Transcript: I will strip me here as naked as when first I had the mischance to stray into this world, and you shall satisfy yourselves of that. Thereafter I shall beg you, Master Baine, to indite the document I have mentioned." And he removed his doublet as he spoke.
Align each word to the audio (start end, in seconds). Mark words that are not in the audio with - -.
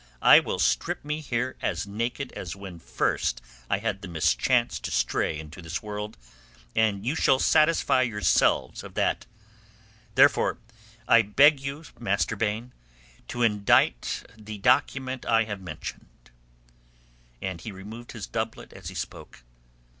I 0.23 0.39
will 0.39 0.57
strip 0.57 1.05
me 1.05 1.19
here 1.21 1.55
as 1.61 1.85
naked 1.85 2.31
as 2.31 2.55
when 2.55 2.79
first 2.79 3.39
I 3.69 3.77
had 3.77 4.01
the 4.01 4.07
mischance 4.07 4.79
to 4.79 4.89
stray 4.89 5.37
into 5.39 5.61
this 5.61 5.83
world, 5.83 6.17
and 6.75 7.05
you 7.05 7.13
shall 7.13 7.37
satisfy 7.37 8.01
yourselves 8.01 8.81
of 8.83 8.95
that. 8.95 9.27
Thereafter 10.15 10.57
I 11.07 11.21
shall 11.21 11.29
beg 11.33 11.59
you, 11.59 11.83
Master 11.99 12.35
Baine, 12.35 12.73
to 13.27 13.43
indite 13.43 14.23
the 14.35 14.57
document 14.57 15.23
I 15.27 15.43
have 15.43 15.61
mentioned." 15.61 16.31
And 17.39 17.61
he 17.61 17.71
removed 17.71 18.13
his 18.13 18.25
doublet 18.25 18.73
as 18.73 18.89
he 18.89 18.95
spoke. 18.95 19.43